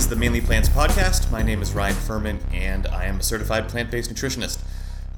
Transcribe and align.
Is 0.00 0.08
the 0.08 0.16
Mainly 0.16 0.40
Plants 0.40 0.70
podcast. 0.70 1.30
My 1.30 1.42
name 1.42 1.60
is 1.60 1.74
Ryan 1.74 1.94
Furman, 1.94 2.40
and 2.54 2.86
I 2.86 3.04
am 3.04 3.20
a 3.20 3.22
certified 3.22 3.68
plant 3.68 3.90
based 3.90 4.10
nutritionist. 4.10 4.58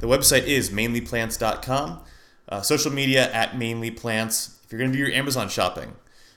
The 0.01 0.09
website 0.09 0.43
is 0.46 0.71
mainlyplants.com. 0.71 2.01
Uh, 2.49 2.62
social 2.62 2.91
media 2.91 3.32
at 3.32 3.53
mainlyplants. 3.53 4.57
If 4.64 4.73
you're 4.73 4.81
going 4.81 4.91
to 4.91 4.99
do 4.99 5.05
your 5.05 5.13
Amazon 5.13 5.49
shopping, 5.49 5.93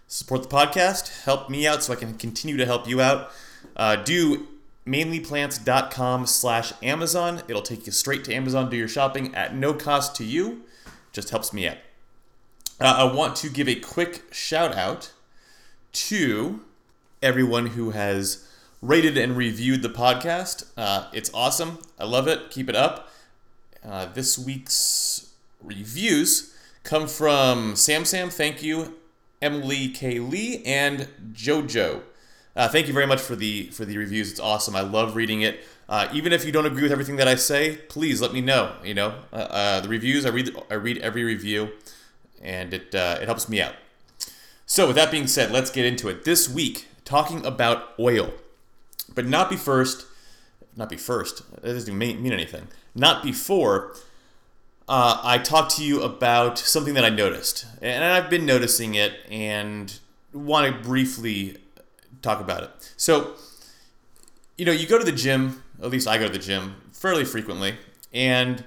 support 0.05 0.43
the 0.43 0.47
podcast, 0.47 1.23
help 1.23 1.49
me 1.49 1.65
out 1.65 1.81
so 1.81 1.93
I 1.93 1.95
can 1.95 2.19
continue 2.19 2.55
to 2.57 2.67
help 2.67 2.87
you 2.87 3.01
out. 3.01 3.31
Uh, 3.75 3.95
do 3.95 4.47
mainlyplants.com 4.85 6.27
slash 6.27 6.71
Amazon. 6.83 7.41
It'll 7.47 7.63
take 7.63 7.87
you 7.87 7.91
straight 7.91 8.23
to 8.25 8.33
Amazon, 8.35 8.69
do 8.69 8.77
your 8.77 8.87
shopping 8.87 9.33
at 9.33 9.55
no 9.55 9.73
cost 9.73 10.15
to 10.17 10.23
you. 10.23 10.61
Just 11.11 11.31
helps 11.31 11.51
me 11.51 11.67
out. 11.67 11.77
Uh, 12.79 13.09
I 13.09 13.11
want 13.11 13.37
to 13.37 13.49
give 13.49 13.67
a 13.67 13.75
quick 13.75 14.31
shout 14.31 14.75
out 14.75 15.13
to 15.93 16.61
everyone 17.25 17.65
who 17.67 17.89
has 17.89 18.47
rated 18.83 19.17
and 19.17 19.35
reviewed 19.35 19.81
the 19.81 19.89
podcast. 19.89 20.67
Uh, 20.77 21.07
it's 21.11 21.31
awesome. 21.33 21.79
I 21.99 22.05
love 22.05 22.27
it. 22.27 22.51
Keep 22.51 22.69
it 22.69 22.75
up. 22.75 23.09
Uh, 23.83 24.05
this 24.13 24.37
week's 24.37 25.33
reviews 25.61 26.55
come 26.83 27.07
from 27.07 27.75
Sam 27.75 28.05
Sam, 28.05 28.29
thank 28.29 28.61
you, 28.61 28.95
Emily 29.41 29.89
K. 29.89 30.19
Lee, 30.19 30.63
and 30.65 31.07
JoJo. 31.33 32.03
Uh, 32.55 32.69
thank 32.69 32.87
you 32.87 32.93
very 32.93 33.07
much 33.07 33.19
for 33.19 33.35
the 33.35 33.67
for 33.71 33.83
the 33.83 33.97
reviews. 33.97 34.31
It's 34.31 34.39
awesome. 34.39 34.75
I 34.75 34.81
love 34.81 35.15
reading 35.15 35.41
it. 35.41 35.65
Uh, 35.89 36.07
even 36.13 36.31
if 36.31 36.45
you 36.45 36.51
don't 36.51 36.65
agree 36.65 36.83
with 36.83 36.91
everything 36.91 37.17
that 37.17 37.27
I 37.27 37.35
say, 37.35 37.77
please 37.89 38.21
let 38.21 38.33
me 38.33 38.41
know. 38.41 38.75
You 38.83 38.93
know, 38.93 39.15
uh, 39.33 39.35
uh 39.35 39.79
the 39.81 39.89
reviews 39.89 40.25
I 40.25 40.29
read 40.29 40.55
I 40.69 40.75
read 40.75 40.99
every 40.99 41.23
review, 41.23 41.71
and 42.41 42.73
it 42.73 42.93
uh, 42.93 43.17
it 43.19 43.25
helps 43.25 43.49
me 43.49 43.61
out. 43.61 43.73
So 44.67 44.87
with 44.87 44.95
that 44.95 45.11
being 45.11 45.27
said, 45.27 45.51
let's 45.51 45.69
get 45.69 45.85
into 45.85 46.07
it. 46.07 46.23
This 46.23 46.47
week, 46.47 46.87
talking 47.05 47.45
about 47.45 47.93
oil, 47.99 48.33
but 49.13 49.25
not 49.25 49.49
be 49.49 49.55
first. 49.55 50.05
Not 50.75 50.89
be 50.89 50.97
first. 50.97 51.49
That 51.61 51.73
doesn't 51.73 51.97
mean, 51.97 52.21
mean 52.21 52.33
anything. 52.33 52.67
Not 52.93 53.23
before. 53.23 53.95
Uh, 54.87 55.19
I 55.23 55.37
talked 55.37 55.77
to 55.77 55.83
you 55.83 56.03
about 56.03 56.59
something 56.59 56.93
that 56.95 57.05
I 57.05 57.09
noticed, 57.09 57.65
and 57.81 58.03
I've 58.03 58.29
been 58.29 58.45
noticing 58.45 58.95
it, 58.95 59.13
and 59.31 59.97
want 60.33 60.71
to 60.71 60.87
briefly 60.87 61.57
talk 62.21 62.39
about 62.39 62.63
it. 62.63 62.93
So, 62.97 63.35
you 64.57 64.65
know, 64.65 64.71
you 64.71 64.85
go 64.85 64.99
to 64.99 65.05
the 65.05 65.11
gym, 65.11 65.63
at 65.81 65.89
least 65.89 66.07
I 66.07 66.17
go 66.17 66.27
to 66.27 66.33
the 66.33 66.39
gym 66.39 66.75
fairly 66.91 67.25
frequently, 67.25 67.75
and 68.13 68.63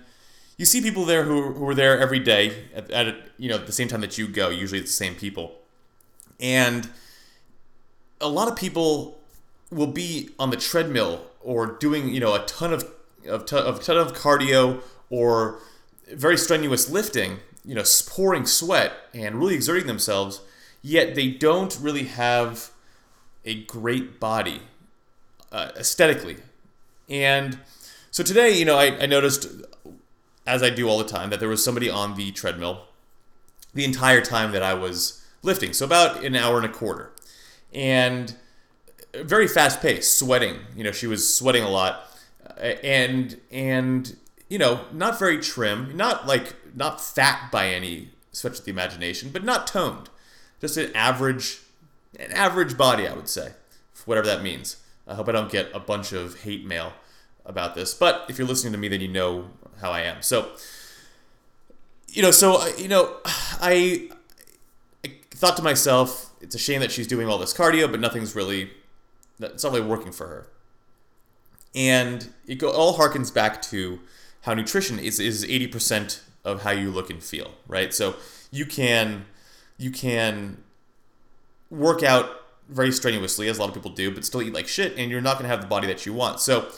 you 0.57 0.65
see 0.65 0.81
people 0.81 1.05
there 1.05 1.23
who, 1.23 1.53
who 1.53 1.69
are 1.69 1.75
there 1.75 1.99
every 2.01 2.19
day 2.19 2.65
at, 2.75 2.91
at 2.91 3.15
you 3.39 3.49
know 3.49 3.59
the 3.59 3.73
same 3.73 3.87
time 3.87 4.01
that 4.01 4.19
you 4.19 4.27
go. 4.27 4.49
Usually, 4.49 4.81
it's 4.81 4.91
the 4.91 5.05
same 5.05 5.15
people, 5.15 5.55
and 6.41 6.89
a 8.21 8.29
lot 8.29 8.49
of 8.49 8.57
people 8.57 9.21
will 9.71 9.87
be 9.87 10.31
on 10.39 10.51
the 10.51 10.57
treadmill 10.57 11.25
or 11.41 11.67
doing 11.67 12.09
you 12.09 12.21
know 12.21 12.35
a 12.35 12.45
ton 12.47 12.73
of 12.73 12.91
of, 13.27 13.47
ton 13.47 13.67
of, 13.67 13.83
ton 13.83 13.97
of 13.97 14.13
cardio 14.13 14.83
or 15.11 15.61
very 16.13 16.37
strenuous 16.37 16.91
lifting, 16.91 17.39
you 17.65 17.75
know, 17.75 17.85
pouring 18.09 18.47
sweat 18.47 18.93
and 19.15 19.37
really 19.37 19.55
exerting 19.55 19.87
themselves, 19.87 20.41
yet 20.83 21.15
they 21.15 21.29
don't 21.29 21.79
really 21.81 22.05
have 22.05 22.71
a 23.45 23.63
great 23.65 24.19
body 24.21 24.63
uh, 25.53 25.71
aesthetically. 25.77 26.37
And 27.09 27.59
so 28.11 28.23
today, 28.23 28.51
you 28.59 28.65
know, 28.65 28.77
I, 28.77 28.99
I 28.99 29.07
noticed, 29.07 29.49
as 30.47 30.63
I 30.63 30.71
do 30.71 30.89
all 30.89 30.99
the 30.99 31.05
time, 31.05 31.31
that 31.31 31.41
there 31.41 31.49
was 31.49 31.65
somebody 31.65 31.91
on 31.91 32.17
the 32.17 32.31
treadmill 32.33 32.85
the 33.75 33.85
entire 33.85 34.21
time 34.21 34.53
that 34.53 34.63
I 34.63 34.75
was 34.75 35.25
lifting. 35.43 35.73
So 35.73 35.85
about 35.85 36.25
an 36.25 36.35
hour 36.35 36.57
and 36.57 36.67
a 36.67 36.71
quarter. 36.71 37.13
And 37.73 38.35
very 39.15 39.49
fast 39.49 39.81
paced, 39.81 40.19
sweating. 40.19 40.59
You 40.77 40.85
know, 40.85 40.93
she 40.93 41.07
was 41.07 41.33
sweating 41.33 41.63
a 41.63 41.71
lot. 41.71 42.05
And, 42.57 43.39
and, 43.51 44.17
you 44.49 44.59
know, 44.59 44.81
not 44.93 45.19
very 45.19 45.39
trim, 45.39 45.97
not 45.97 46.27
like, 46.27 46.55
not 46.75 47.01
fat 47.01 47.51
by 47.53 47.69
any 47.69 48.11
stretch 48.33 48.59
of 48.59 48.65
the 48.65 48.71
imagination, 48.71 49.31
but 49.33 49.45
not 49.45 49.67
toned. 49.67 50.11
Just 50.61 50.77
an 50.77 50.95
average 50.95 51.61
an 52.19 52.33
average 52.33 52.77
body, 52.77 53.07
I 53.07 53.15
would 53.15 53.29
say, 53.29 53.53
whatever 54.05 54.27
that 54.27 54.43
means. 54.43 54.77
I 55.07 55.15
hope 55.15 55.29
I 55.29 55.33
don't 55.33 55.51
get 55.51 55.71
a 55.75 55.81
bunch 55.81 56.13
of 56.13 56.43
hate 56.43 56.67
mail 56.67 56.93
about 57.47 57.75
this, 57.75 57.95
but 57.95 58.27
if 58.29 58.39
you're 58.39 58.47
listening 58.47 58.73
to 58.73 58.79
me, 58.79 58.89
then 58.89 59.01
you 59.01 59.09
know 59.09 59.51
how 59.81 59.91
I 59.91 60.01
am. 60.03 60.23
So, 60.23 60.51
you 62.09 62.23
know, 62.23 62.31
so 62.31 62.61
uh, 62.61 62.71
you 62.77 62.89
know, 62.89 63.17
I, 63.25 64.11
I 65.05 65.13
thought 65.31 65.57
to 65.57 65.63
myself, 65.63 66.28
it's 66.41 66.55
a 66.55 66.59
shame 66.59 66.81
that 66.81 66.93
she's 66.93 67.07
doing 67.07 67.29
all 67.29 67.39
this 67.39 67.55
cardio, 67.55 67.91
but 67.91 68.01
nothing's 68.01 68.35
really, 68.35 68.71
it's 69.41 69.65
not 69.65 69.73
really 69.73 69.87
working 69.87 70.13
for 70.13 70.27
her. 70.27 70.47
And 71.75 72.29
it 72.47 72.63
all 72.63 72.97
harkens 72.99 73.33
back 73.33 73.61
to 73.63 74.01
how 74.43 74.55
nutrition 74.55 74.99
is 74.99 75.21
is 75.21 75.45
eighty 75.45 75.67
percent 75.67 76.23
of 76.45 76.63
how 76.63 76.71
you 76.71 76.91
look 76.91 77.11
and 77.11 77.23
feel, 77.23 77.53
right? 77.67 77.93
So 77.93 78.17
you 78.51 78.65
can 78.65 79.27
you 79.77 79.91
can 79.91 80.63
work 81.71 82.03
out 82.03 82.31
very 82.69 82.93
strenuously, 82.93 83.49
as 83.49 83.59
a 83.59 83.61
lot 83.61 83.69
of 83.69 83.75
people 83.75 83.91
do, 83.91 84.11
but 84.11 84.25
still 84.25 84.43
eat 84.43 84.53
like 84.53 84.69
shit, 84.69 84.97
and 84.97 85.11
you're 85.11 85.21
not 85.21 85.35
going 85.35 85.45
to 85.45 85.49
have 85.49 85.61
the 85.61 85.67
body 85.67 85.87
that 85.87 86.05
you 86.05 86.13
want. 86.13 86.41
So, 86.41 86.69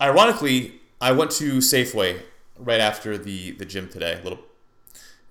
ironically, 0.00 0.80
I 1.00 1.12
went 1.12 1.30
to 1.32 1.58
Safeway 1.58 2.20
right 2.58 2.80
after 2.80 3.18
the 3.18 3.52
the 3.52 3.64
gym 3.64 3.88
today, 3.88 4.18
a 4.18 4.22
little 4.22 4.40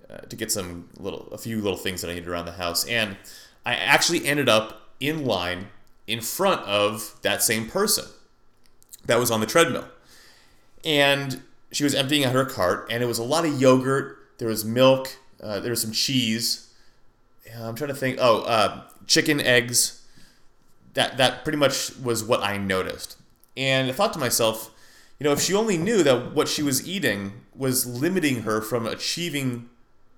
uh, 0.08 0.18
to 0.18 0.36
get 0.36 0.52
some 0.52 0.88
little 0.98 1.28
a 1.32 1.38
few 1.38 1.60
little 1.60 1.78
things 1.78 2.00
that 2.00 2.10
I 2.10 2.14
needed 2.14 2.28
around 2.28 2.46
the 2.46 2.52
house, 2.52 2.84
and 2.86 3.16
I 3.66 3.74
actually 3.74 4.24
ended 4.24 4.48
up 4.48 4.92
in 4.98 5.26
line 5.26 5.68
in 6.06 6.22
front 6.22 6.62
of 6.62 7.16
that 7.20 7.42
same 7.42 7.68
person 7.68 8.06
that 9.04 9.18
was 9.18 9.30
on 9.30 9.40
the 9.40 9.46
treadmill, 9.46 9.86
and 10.84 11.42
she 11.70 11.84
was 11.84 11.94
emptying 11.94 12.24
out 12.24 12.32
her 12.32 12.46
cart, 12.46 12.86
and 12.90 13.02
it 13.02 13.06
was 13.06 13.18
a 13.18 13.24
lot 13.24 13.44
of 13.44 13.60
yogurt. 13.60 14.16
There 14.38 14.48
was 14.48 14.64
milk. 14.64 15.18
Uh, 15.42 15.60
there 15.60 15.70
was 15.70 15.82
some 15.82 15.92
cheese 15.92 16.66
I'm 17.54 17.74
trying 17.74 17.88
to 17.88 17.94
think. 17.94 18.18
Oh, 18.20 18.42
uh, 18.42 18.82
chicken, 19.06 19.40
eggs. 19.40 20.02
That 20.94 21.18
that 21.18 21.44
pretty 21.44 21.58
much 21.58 21.96
was 21.98 22.24
what 22.24 22.42
I 22.42 22.56
noticed, 22.56 23.18
and 23.56 23.90
I 23.90 23.92
thought 23.92 24.14
to 24.14 24.18
myself, 24.18 24.70
you 25.18 25.24
know, 25.24 25.32
if 25.32 25.40
she 25.40 25.52
only 25.52 25.76
knew 25.76 26.02
that 26.02 26.32
what 26.32 26.48
she 26.48 26.62
was 26.62 26.88
eating 26.88 27.32
was 27.54 27.86
limiting 27.86 28.42
her 28.42 28.62
from 28.62 28.86
achieving 28.86 29.68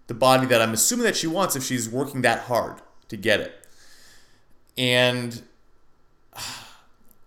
the 0.07 0.15
body 0.15 0.47
that 0.47 0.63
I'm 0.63 0.73
assuming 0.73 1.05
that 1.05 1.17
she 1.17 1.27
wants 1.27 1.57
if 1.57 1.65
she's 1.65 1.89
working 1.89 2.23
that 2.23 2.43
hard 2.43 2.81
to 3.09 3.17
get 3.17 3.41
it. 3.41 3.67
And 4.77 5.43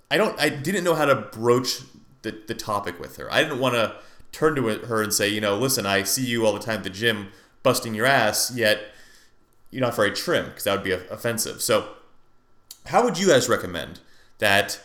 I 0.09 0.17
don't 0.17 0.39
I 0.39 0.49
didn't 0.49 0.83
know 0.83 0.95
how 0.95 1.05
to 1.05 1.15
broach 1.15 1.81
the, 2.21 2.37
the 2.47 2.53
topic 2.53 2.99
with 2.99 3.17
her. 3.17 3.31
I 3.31 3.43
didn't 3.43 3.59
want 3.59 3.75
to 3.75 3.95
turn 4.31 4.55
to 4.55 4.67
her 4.67 5.01
and 5.01 5.13
say, 5.13 5.27
you 5.29 5.41
know, 5.41 5.57
listen, 5.57 5.85
I 5.85 6.03
see 6.03 6.25
you 6.25 6.45
all 6.45 6.53
the 6.53 6.59
time 6.59 6.77
at 6.77 6.83
the 6.83 6.89
gym 6.89 7.29
busting 7.63 7.93
your 7.93 8.05
ass, 8.05 8.51
yet 8.55 8.81
you're 9.69 9.81
not 9.81 9.95
very 9.95 10.11
trim 10.11 10.45
because 10.45 10.65
that 10.65 10.73
would 10.73 10.83
be 10.83 10.91
offensive. 10.91 11.61
So, 11.61 11.89
how 12.87 13.03
would 13.03 13.17
you 13.17 13.27
guys 13.27 13.47
recommend 13.47 13.99
that 14.39 14.79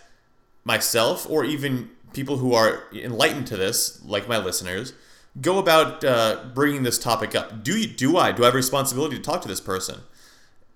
myself 0.64 1.28
or 1.28 1.44
even 1.44 1.90
people 2.12 2.38
who 2.38 2.54
are 2.54 2.84
enlightened 2.92 3.46
to 3.48 3.56
this, 3.56 4.04
like 4.04 4.28
my 4.28 4.38
listeners, 4.38 4.92
go 5.40 5.58
about 5.58 6.04
uh, 6.04 6.44
bringing 6.54 6.82
this 6.82 6.98
topic 6.98 7.34
up? 7.34 7.64
Do 7.64 7.78
you, 7.78 7.86
do 7.86 8.16
I 8.16 8.32
do 8.32 8.42
I 8.42 8.46
have 8.46 8.54
a 8.54 8.56
responsibility 8.56 9.16
to 9.16 9.22
talk 9.22 9.42
to 9.42 9.48
this 9.48 9.60
person 9.60 10.00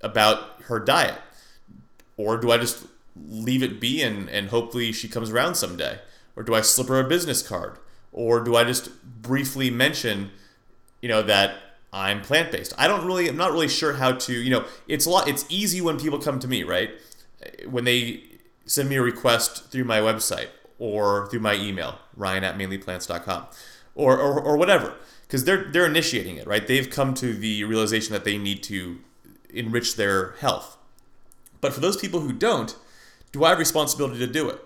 about 0.00 0.62
her 0.62 0.78
diet, 0.78 1.18
or 2.16 2.36
do 2.36 2.50
I 2.50 2.58
just 2.58 2.86
leave 3.28 3.62
it 3.62 3.80
be 3.80 4.02
and 4.02 4.28
and 4.30 4.48
hopefully 4.48 4.92
she 4.92 5.08
comes 5.08 5.30
around 5.30 5.56
someday, 5.56 5.98
or 6.36 6.42
do 6.42 6.54
I 6.54 6.60
slip 6.60 6.88
her 6.88 7.00
a 7.00 7.08
business 7.08 7.42
card, 7.42 7.78
or 8.12 8.40
do 8.40 8.56
I 8.56 8.64
just 8.64 8.90
briefly 9.22 9.70
mention, 9.70 10.30
you 11.00 11.08
know 11.08 11.22
that 11.22 11.54
I'm 11.92 12.22
plant 12.22 12.52
based. 12.52 12.72
I 12.78 12.86
don't 12.86 13.04
really, 13.04 13.28
I'm 13.28 13.36
not 13.36 13.52
really 13.52 13.68
sure 13.68 13.94
how 13.94 14.12
to, 14.12 14.32
you 14.32 14.50
know, 14.50 14.64
it's 14.86 15.06
a 15.06 15.10
lot, 15.10 15.28
it's 15.28 15.44
easy 15.48 15.80
when 15.80 15.98
people 15.98 16.18
come 16.18 16.38
to 16.38 16.48
me, 16.48 16.62
right? 16.62 16.90
When 17.68 17.84
they 17.84 18.22
send 18.66 18.88
me 18.88 18.96
a 18.96 19.02
request 19.02 19.70
through 19.70 19.84
my 19.84 19.98
website 19.98 20.48
or 20.78 21.28
through 21.28 21.40
my 21.40 21.54
email, 21.54 21.98
ryan 22.16 22.44
at 22.44 22.56
mainlyplants.com 22.56 23.46
or, 23.94 24.18
or, 24.18 24.40
or 24.40 24.56
whatever, 24.56 24.94
because 25.26 25.44
they're, 25.44 25.64
they're 25.72 25.86
initiating 25.86 26.36
it, 26.36 26.46
right? 26.46 26.66
They've 26.66 26.88
come 26.88 27.12
to 27.14 27.34
the 27.34 27.64
realization 27.64 28.12
that 28.12 28.24
they 28.24 28.38
need 28.38 28.62
to 28.64 28.98
enrich 29.54 29.96
their 29.96 30.32
health. 30.40 30.76
But 31.60 31.72
for 31.72 31.80
those 31.80 31.96
people 31.96 32.20
who 32.20 32.32
don't, 32.32 32.74
do 33.32 33.44
I 33.44 33.50
have 33.50 33.58
responsibility 33.58 34.18
to 34.18 34.26
do 34.26 34.48
it? 34.48 34.60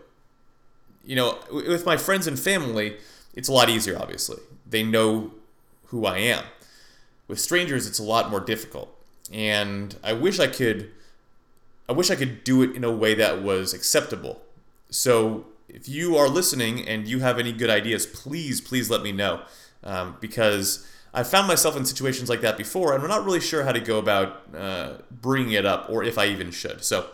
You 1.04 1.16
know, 1.16 1.38
with 1.50 1.84
my 1.84 1.96
friends 1.96 2.26
and 2.26 2.38
family, 2.38 2.96
it's 3.34 3.48
a 3.48 3.52
lot 3.52 3.68
easier, 3.68 3.98
obviously. 3.98 4.38
They 4.68 4.82
know 4.82 5.32
who 5.86 6.06
I 6.06 6.18
am. 6.18 6.44
With 7.28 7.40
strangers, 7.40 7.86
it's 7.86 7.98
a 7.98 8.02
lot 8.04 8.30
more 8.30 8.40
difficult. 8.40 8.94
And 9.32 9.96
I 10.02 10.12
wish 10.12 10.38
I 10.38 10.46
could 10.46 10.90
I 11.88 11.92
wish 11.92 12.10
I 12.10 12.14
could 12.14 12.44
do 12.44 12.62
it 12.62 12.74
in 12.74 12.82
a 12.82 12.90
way 12.90 13.14
that 13.14 13.42
was 13.42 13.74
acceptable. 13.74 14.40
So 14.88 15.46
if 15.68 15.88
you 15.88 16.16
are 16.16 16.28
listening 16.28 16.86
and 16.88 17.06
you 17.06 17.20
have 17.20 17.38
any 17.38 17.52
good 17.52 17.68
ideas, 17.68 18.06
please, 18.06 18.60
please 18.60 18.90
let 18.90 19.02
me 19.02 19.12
know. 19.12 19.42
Um, 19.82 20.16
because 20.18 20.88
I've 21.14 21.28
found 21.28 21.46
myself 21.46 21.76
in 21.76 21.84
situations 21.84 22.28
like 22.28 22.40
that 22.40 22.58
before, 22.58 22.92
and 22.92 23.02
I'm 23.02 23.08
not 23.08 23.24
really 23.24 23.40
sure 23.40 23.62
how 23.62 23.70
to 23.70 23.80
go 23.80 23.98
about 23.98 24.42
uh, 24.54 24.94
bringing 25.12 25.52
it 25.52 25.64
up 25.64 25.88
or 25.88 26.02
if 26.02 26.18
I 26.18 26.26
even 26.26 26.50
should. 26.50 26.84
So, 26.84 27.06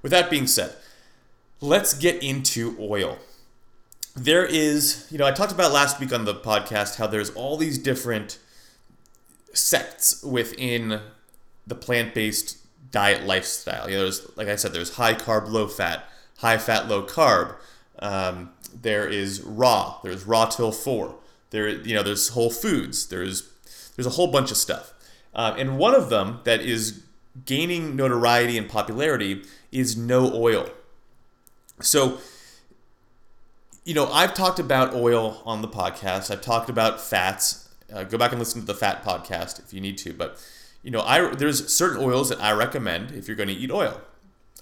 with 0.00 0.10
that 0.10 0.30
being 0.30 0.46
said, 0.46 0.74
let's 1.60 1.92
get 1.92 2.22
into 2.22 2.74
oil. 2.80 3.18
There 4.16 4.44
is, 4.44 5.06
you 5.10 5.18
know, 5.18 5.26
I 5.26 5.32
talked 5.32 5.52
about 5.52 5.70
last 5.70 6.00
week 6.00 6.12
on 6.12 6.24
the 6.24 6.34
podcast 6.34 6.96
how 6.96 7.06
there's 7.06 7.30
all 7.30 7.58
these 7.58 7.76
different 7.78 8.38
sects 9.52 10.22
within 10.22 11.00
the 11.66 11.74
plant-based 11.74 12.56
diet 12.90 13.26
lifestyle. 13.26 13.88
You 13.88 13.96
know, 13.96 14.02
there's 14.02 14.36
like 14.36 14.48
I 14.48 14.56
said, 14.56 14.72
there's 14.72 14.96
high 14.96 15.14
carb, 15.14 15.48
low 15.48 15.68
fat, 15.68 16.04
high 16.38 16.58
fat, 16.58 16.88
low 16.88 17.02
carb. 17.02 17.56
Um, 17.98 18.50
there 18.80 19.06
is 19.06 19.42
raw. 19.42 19.98
There's 20.02 20.26
raw 20.26 20.46
till 20.46 20.72
four. 20.72 21.16
There, 21.52 21.68
you 21.68 21.94
know, 21.94 22.02
there's 22.02 22.28
Whole 22.30 22.50
Foods. 22.50 23.06
There's 23.06 23.48
there's 23.94 24.06
a 24.06 24.10
whole 24.10 24.28
bunch 24.28 24.50
of 24.50 24.56
stuff, 24.56 24.92
uh, 25.34 25.54
and 25.58 25.78
one 25.78 25.94
of 25.94 26.08
them 26.08 26.40
that 26.44 26.62
is 26.62 27.02
gaining 27.44 27.94
notoriety 27.94 28.56
and 28.56 28.68
popularity 28.68 29.44
is 29.70 29.96
no 29.96 30.32
oil. 30.32 30.68
So, 31.80 32.18
you 33.84 33.92
know, 33.92 34.10
I've 34.10 34.32
talked 34.32 34.58
about 34.58 34.94
oil 34.94 35.42
on 35.44 35.60
the 35.60 35.68
podcast. 35.68 36.30
I've 36.30 36.40
talked 36.40 36.70
about 36.70 37.00
fats. 37.00 37.68
Uh, 37.92 38.04
go 38.04 38.16
back 38.16 38.32
and 38.32 38.38
listen 38.38 38.62
to 38.62 38.66
the 38.66 38.74
fat 38.74 39.04
podcast 39.04 39.58
if 39.58 39.74
you 39.74 39.80
need 39.80 39.98
to. 39.98 40.14
But 40.14 40.42
you 40.82 40.90
know, 40.90 41.02
I 41.02 41.34
there's 41.34 41.70
certain 41.70 42.02
oils 42.02 42.30
that 42.30 42.40
I 42.40 42.52
recommend 42.52 43.12
if 43.12 43.28
you're 43.28 43.36
going 43.36 43.50
to 43.50 43.54
eat 43.54 43.70
oil. 43.70 44.00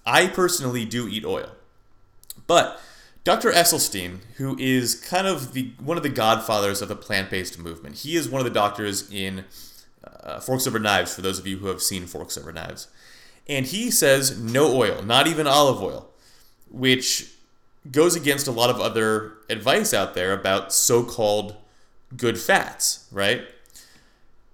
I 0.04 0.26
personally 0.26 0.84
do 0.84 1.06
eat 1.06 1.25
oil, 1.25 1.50
but 2.48 2.81
Dr. 3.22 3.50
Esselstyn, 3.50 4.20
who 4.37 4.56
is 4.58 4.94
kind 4.94 5.26
of 5.26 5.52
the 5.52 5.72
one 5.78 5.96
of 5.96 6.02
the 6.02 6.08
godfathers 6.08 6.81
of 6.81 6.88
the 6.88 6.96
plant-based 6.96 7.58
movement, 7.58 7.96
he 7.96 8.17
is 8.17 8.28
one 8.28 8.40
of 8.40 8.44
the 8.44 8.50
doctors 8.50 9.11
in 9.12 9.44
uh, 10.22 10.40
Forks 10.40 10.67
Over 10.67 10.78
Knives. 10.78 11.14
For 11.14 11.20
those 11.20 11.38
of 11.38 11.46
you 11.46 11.58
who 11.58 11.67
have 11.67 11.82
seen 11.82 12.06
Forks 12.06 12.38
Over 12.38 12.52
Knives, 12.52 12.88
and 13.46 13.67
he 13.67 13.90
says 13.90 14.40
no 14.40 14.75
oil, 14.75 15.02
not 15.02 15.26
even 15.26 15.46
olive 15.46 15.82
oil, 15.82 16.08
which 16.70 17.31
goes 17.90 18.14
against 18.14 18.46
a 18.46 18.52
lot 18.52 18.70
of 18.70 18.81
other 18.81 19.34
advice 19.49 19.93
out 19.93 20.14
there 20.14 20.32
about 20.32 20.73
so-called 20.73 21.56
good 22.16 22.38
fats, 22.38 23.06
right? 23.11 23.43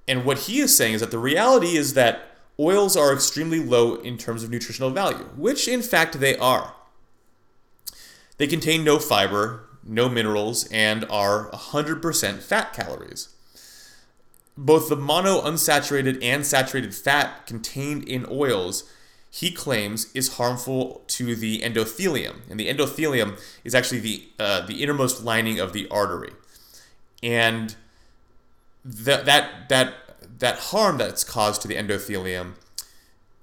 And 0.08 0.24
what 0.24 0.40
he 0.40 0.60
is 0.60 0.76
saying 0.76 0.94
is 0.94 1.00
that 1.00 1.10
the 1.10 1.18
reality 1.18 1.76
is 1.76 1.94
that 1.94 2.36
oils 2.58 2.96
are 2.96 3.12
extremely 3.12 3.60
low 3.60 3.96
in 3.96 4.16
terms 4.16 4.44
of 4.44 4.50
nutritional 4.50 4.90
value, 4.90 5.28
which 5.36 5.66
in 5.66 5.82
fact 5.82 6.20
they 6.20 6.36
are. 6.36 6.75
They 8.38 8.46
contain 8.46 8.84
no 8.84 8.98
fiber, 8.98 9.64
no 9.82 10.08
minerals, 10.08 10.66
and 10.70 11.04
are 11.10 11.50
100% 11.50 12.42
fat 12.42 12.72
calories. 12.72 13.28
Both 14.58 14.88
the 14.88 14.96
mono 14.96 15.42
unsaturated 15.42 16.18
and 16.22 16.46
saturated 16.46 16.94
fat 16.94 17.46
contained 17.46 18.04
in 18.04 18.26
oils, 18.30 18.90
he 19.30 19.50
claims, 19.50 20.10
is 20.14 20.34
harmful 20.34 21.02
to 21.08 21.34
the 21.36 21.60
endothelium. 21.60 22.40
And 22.50 22.58
the 22.58 22.68
endothelium 22.68 23.38
is 23.64 23.74
actually 23.74 24.00
the, 24.00 24.28
uh, 24.38 24.66
the 24.66 24.82
innermost 24.82 25.22
lining 25.22 25.60
of 25.60 25.72
the 25.72 25.86
artery. 25.90 26.32
And 27.22 27.74
that, 28.84 29.26
that, 29.26 29.68
that, 29.68 29.94
that 30.38 30.58
harm 30.58 30.96
that's 30.98 31.24
caused 31.24 31.62
to 31.62 31.68
the 31.68 31.76
endothelium 31.76 32.54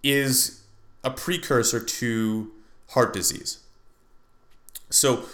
is 0.02 0.64
a 1.04 1.12
precursor 1.12 1.80
to 1.80 2.52
heart 2.90 3.14
disease. 3.14 3.63
So 4.90 5.26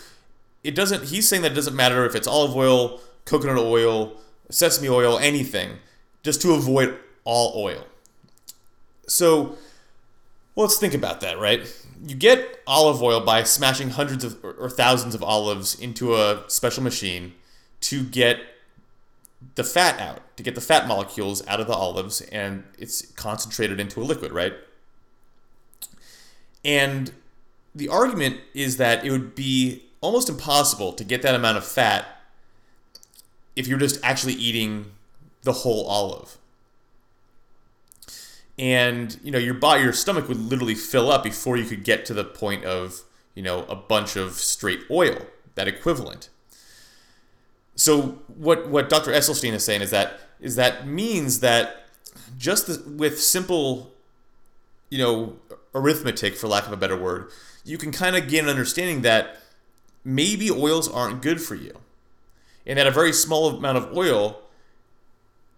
it 0.63 0.75
doesn't. 0.75 1.05
He's 1.05 1.27
saying 1.27 1.41
that 1.43 1.51
it 1.51 1.55
doesn't 1.55 1.75
matter 1.75 2.05
if 2.05 2.15
it's 2.15 2.27
olive 2.27 2.55
oil, 2.55 3.01
coconut 3.25 3.57
oil, 3.57 4.17
sesame 4.49 4.89
oil, 4.89 5.17
anything, 5.19 5.79
just 6.23 6.41
to 6.41 6.53
avoid 6.53 6.97
all 7.23 7.53
oil. 7.61 7.85
So 9.07 9.57
well, 10.55 10.67
let's 10.67 10.77
think 10.77 10.93
about 10.93 11.21
that, 11.21 11.39
right? 11.39 11.61
You 12.05 12.15
get 12.15 12.59
olive 12.67 13.01
oil 13.01 13.21
by 13.21 13.43
smashing 13.43 13.91
hundreds 13.91 14.25
of 14.25 14.43
or 14.43 14.69
thousands 14.69 15.15
of 15.15 15.23
olives 15.23 15.79
into 15.79 16.15
a 16.15 16.43
special 16.47 16.83
machine 16.83 17.33
to 17.81 18.03
get 18.03 18.39
the 19.55 19.63
fat 19.63 19.99
out, 20.01 20.35
to 20.35 20.43
get 20.43 20.55
the 20.55 20.61
fat 20.61 20.85
molecules 20.85 21.47
out 21.47 21.61
of 21.61 21.67
the 21.67 21.73
olives, 21.73 22.19
and 22.21 22.65
it's 22.77 23.05
concentrated 23.13 23.79
into 23.79 24.01
a 24.01 24.03
liquid, 24.03 24.33
right? 24.33 24.53
And 26.65 27.13
the 27.75 27.87
argument 27.87 28.37
is 28.53 28.77
that 28.77 29.05
it 29.05 29.11
would 29.11 29.35
be 29.35 29.83
almost 30.01 30.29
impossible 30.29 30.93
to 30.93 31.03
get 31.03 31.21
that 31.21 31.35
amount 31.35 31.57
of 31.57 31.65
fat 31.65 32.05
if 33.55 33.67
you're 33.67 33.79
just 33.79 33.99
actually 34.03 34.33
eating 34.33 34.91
the 35.43 35.51
whole 35.51 35.85
olive. 35.87 36.37
And 38.57 39.17
you 39.23 39.31
know 39.31 39.37
your 39.37 39.53
body, 39.53 39.83
your 39.83 39.93
stomach 39.93 40.27
would 40.27 40.37
literally 40.37 40.75
fill 40.75 41.09
up 41.09 41.23
before 41.23 41.55
you 41.55 41.65
could 41.65 41.83
get 41.83 42.05
to 42.05 42.13
the 42.13 42.25
point 42.25 42.65
of 42.65 43.01
you 43.33 43.41
know 43.41 43.63
a 43.69 43.75
bunch 43.75 44.17
of 44.17 44.33
straight 44.33 44.81
oil, 44.91 45.17
that 45.55 45.67
equivalent. 45.67 46.29
So 47.75 48.19
what 48.27 48.67
what 48.67 48.89
Dr. 48.89 49.11
Esselstyn 49.11 49.53
is 49.53 49.63
saying 49.63 49.81
is 49.81 49.91
that 49.91 50.19
is 50.41 50.57
that 50.57 50.85
means 50.85 51.39
that 51.39 51.85
just 52.37 52.67
the, 52.67 52.89
with 52.89 53.19
simple, 53.19 53.91
you 54.89 54.97
know, 54.97 55.37
arithmetic, 55.73 56.35
for 56.35 56.47
lack 56.47 56.67
of 56.67 56.73
a 56.73 56.77
better 56.77 56.97
word, 56.97 57.29
you 57.63 57.77
can 57.77 57.91
kind 57.91 58.15
of 58.15 58.27
get 58.27 58.43
an 58.43 58.49
understanding 58.49 59.01
that 59.01 59.37
maybe 60.03 60.49
oils 60.49 60.87
aren't 60.87 61.21
good 61.21 61.41
for 61.41 61.55
you. 61.55 61.79
And 62.65 62.77
that 62.77 62.87
a 62.87 62.91
very 62.91 63.13
small 63.13 63.49
amount 63.49 63.77
of 63.77 63.95
oil, 63.95 64.41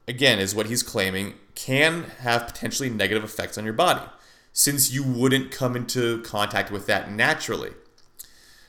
again, 0.08 0.40
is 0.40 0.56
what 0.56 0.68
he's 0.68 0.84
claiming, 0.84 1.34
can 1.56 2.04
have 2.20 2.48
potentially 2.48 2.90
negative 2.90 3.24
effects 3.24 3.58
on 3.58 3.66
your 3.66 3.74
body, 3.74 4.10
since 4.54 4.92
you 4.92 5.04
wouldn't 5.04 5.52
come 5.52 5.76
into 5.76 6.22
contact 6.22 6.72
with 6.72 6.86
that 6.88 7.12
naturally. 7.12 7.72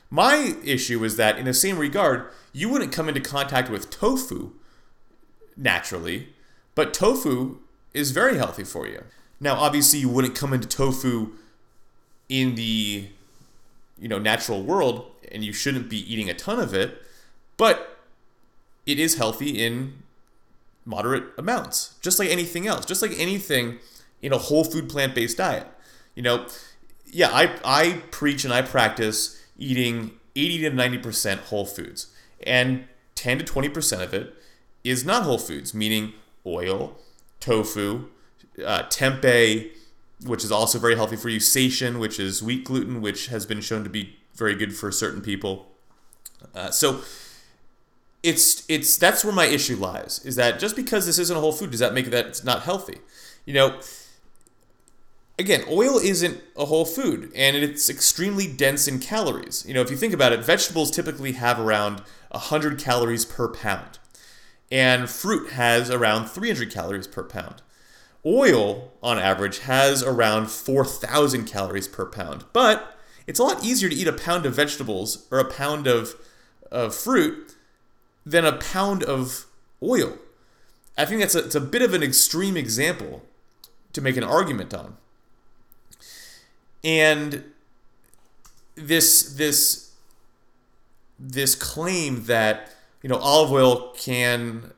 My 0.09 0.55
issue 0.63 1.03
is 1.03 1.17
that, 1.17 1.37
in 1.37 1.45
the 1.45 1.53
same 1.53 1.77
regard, 1.77 2.27
you 2.51 2.69
wouldn't 2.69 2.91
come 2.91 3.07
into 3.07 3.21
contact 3.21 3.69
with 3.69 3.89
tofu 3.89 4.51
naturally, 5.57 6.29
but 6.75 6.93
tofu 6.93 7.59
is 7.93 8.11
very 8.11 8.37
healthy 8.37 8.63
for 8.63 8.87
you. 8.87 9.03
Now, 9.39 9.55
obviously, 9.55 9.99
you 9.99 10.09
wouldn't 10.09 10.35
come 10.35 10.53
into 10.53 10.67
tofu 10.67 11.31
in 12.29 12.55
the 12.55 13.09
you 14.03 14.09
know 14.09 14.19
natural 14.19 14.61
world 14.61 15.09
and 15.31 15.45
you 15.45 15.53
shouldn't 15.53 15.89
be 15.89 16.13
eating 16.13 16.29
a 16.29 16.33
ton 16.33 16.59
of 16.59 16.73
it 16.73 17.01
but 17.55 17.97
it 18.85 18.99
is 18.99 19.15
healthy 19.15 19.63
in 19.63 19.93
moderate 20.83 21.23
amounts 21.37 21.95
just 22.01 22.19
like 22.19 22.29
anything 22.29 22.67
else 22.67 22.85
just 22.85 23.01
like 23.01 23.13
anything 23.17 23.79
in 24.21 24.33
a 24.33 24.37
whole 24.37 24.63
food 24.63 24.89
plant-based 24.89 25.37
diet. 25.37 25.67
You 26.15 26.23
know 26.23 26.47
yeah 27.05 27.29
i 27.29 27.55
i 27.63 28.01
preach 28.11 28.43
and 28.43 28.53
i 28.53 28.61
practice 28.61 29.41
eating 29.57 30.11
80 30.35 30.57
to 30.63 30.71
90% 30.71 31.37
whole 31.45 31.65
foods 31.65 32.07
and 32.45 32.85
10 33.15 33.37
to 33.37 33.45
20% 33.45 34.03
of 34.03 34.13
it 34.13 34.33
is 34.83 35.05
not 35.05 35.23
whole 35.23 35.37
foods 35.37 35.73
meaning 35.73 36.13
oil 36.45 36.97
tofu 37.39 38.09
uh, 38.65 38.83
tempeh 38.89 39.71
which 40.25 40.43
is 40.43 40.51
also 40.51 40.79
very 40.79 40.95
healthy 40.95 41.15
for 41.15 41.29
you. 41.29 41.39
Seitan, 41.39 41.99
which 41.99 42.19
is 42.19 42.41
wheat 42.41 42.65
gluten, 42.65 43.01
which 43.01 43.27
has 43.27 43.45
been 43.45 43.61
shown 43.61 43.83
to 43.83 43.89
be 43.89 44.17
very 44.35 44.55
good 44.55 44.75
for 44.75 44.91
certain 44.91 45.21
people. 45.21 45.67
Uh, 46.53 46.71
so 46.71 47.01
it's 48.21 48.63
it's 48.69 48.97
that's 48.97 49.23
where 49.23 49.33
my 49.33 49.45
issue 49.45 49.75
lies. 49.75 50.23
Is 50.25 50.35
that 50.37 50.59
just 50.59 50.75
because 50.75 51.05
this 51.05 51.19
isn't 51.19 51.35
a 51.35 51.39
whole 51.39 51.51
food, 51.51 51.71
does 51.71 51.79
that 51.79 51.93
make 51.93 52.05
that 52.07 52.25
it's 52.25 52.43
not 52.43 52.63
healthy? 52.63 52.99
You 53.45 53.53
know, 53.53 53.79
again, 55.37 55.63
oil 55.69 55.97
isn't 55.97 56.41
a 56.55 56.65
whole 56.65 56.85
food, 56.85 57.31
and 57.35 57.55
it's 57.57 57.89
extremely 57.89 58.47
dense 58.47 58.87
in 58.87 58.99
calories. 58.99 59.65
You 59.67 59.73
know, 59.73 59.81
if 59.81 59.91
you 59.91 59.97
think 59.97 60.13
about 60.13 60.31
it, 60.31 60.43
vegetables 60.43 60.91
typically 60.91 61.33
have 61.33 61.59
around 61.59 62.01
100 62.31 62.79
calories 62.79 63.25
per 63.25 63.49
pound, 63.49 63.99
and 64.71 65.09
fruit 65.09 65.51
has 65.51 65.89
around 65.89 66.27
300 66.27 66.71
calories 66.71 67.07
per 67.07 67.23
pound. 67.23 67.61
Oil, 68.25 68.91
on 69.01 69.19
average, 69.19 69.59
has 69.59 70.01
around 70.01 70.49
4,000 70.49 71.45
calories 71.45 71.87
per 71.87 72.05
pound, 72.05 72.45
but 72.53 72.97
it's 73.27 73.39
a 73.39 73.43
lot 73.43 73.63
easier 73.63 73.89
to 73.89 73.95
eat 73.95 74.07
a 74.07 74.13
pound 74.13 74.45
of 74.45 74.55
vegetables 74.55 75.27
or 75.29 75.39
a 75.39 75.51
pound 75.51 75.87
of, 75.87 76.15
of 76.71 76.95
fruit 76.95 77.55
than 78.25 78.45
a 78.45 78.53
pound 78.53 79.03
of 79.03 79.45
oil. 79.81 80.17
I 80.97 81.05
think 81.05 81.21
that's 81.21 81.35
a, 81.35 81.45
it's 81.45 81.55
a 81.55 81.61
bit 81.61 81.81
of 81.81 81.93
an 81.93 82.03
extreme 82.03 82.55
example 82.55 83.23
to 83.93 84.01
make 84.01 84.17
an 84.17 84.23
argument 84.23 84.73
on. 84.73 84.97
And 86.83 87.43
this 88.75 89.33
this 89.35 89.91
this 91.19 91.55
claim 91.55 92.25
that 92.25 92.73
you 93.01 93.09
know 93.09 93.17
olive 93.17 93.51
oil 93.51 93.93
can 93.95 94.73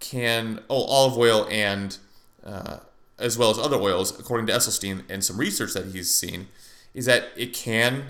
can 0.00 0.60
oh 0.70 0.84
olive 0.84 1.18
oil 1.18 1.46
and 1.50 1.98
uh, 2.44 2.78
as 3.18 3.38
well 3.38 3.50
as 3.50 3.58
other 3.58 3.76
oils, 3.76 4.18
according 4.18 4.46
to 4.46 4.52
Esselstyn 4.52 5.04
and 5.08 5.24
some 5.24 5.36
research 5.36 5.74
that 5.74 5.86
he's 5.86 6.12
seen, 6.12 6.48
is 6.94 7.06
that 7.06 7.28
it 7.36 7.52
can 7.54 8.06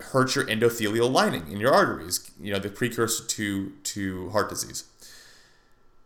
hurt 0.00 0.34
your 0.34 0.44
endothelial 0.46 1.10
lining 1.10 1.50
in 1.50 1.60
your 1.60 1.72
arteries, 1.72 2.30
you 2.40 2.52
know, 2.52 2.58
the 2.58 2.68
precursor 2.68 3.24
to, 3.24 3.72
to 3.82 4.30
heart 4.30 4.48
disease. 4.48 4.84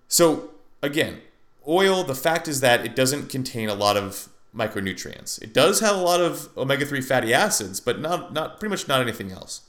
So, 0.09 0.51
again, 0.83 1.21
oil, 1.67 2.05
the 2.05 2.15
fact 2.15 2.49
is 2.49 2.61
that 2.61 2.85
it 2.85 2.97
doesn't 2.97 3.29
contain 3.29 3.69
a 3.69 3.75
lot 3.75 3.97
of 3.97 4.29
micronutrients. 4.55 5.41
It 5.43 5.53
does 5.53 5.81
have 5.81 5.97
a 5.97 6.01
lot 6.01 6.21
of 6.21 6.49
omega 6.57 6.87
3 6.87 7.01
fatty 7.01 7.35
acids, 7.35 7.81
but 7.81 8.01
not, 8.01 8.33
not 8.33 8.59
pretty 8.59 8.71
much 8.71 8.89
not 8.89 9.01
anything 9.01 9.31
else. 9.31 9.63